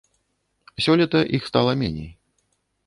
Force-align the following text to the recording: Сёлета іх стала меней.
Сёлета 0.85 1.19
іх 1.41 1.49
стала 1.51 1.77
меней. 1.85 2.11